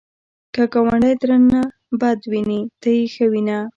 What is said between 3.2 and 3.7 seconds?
وینه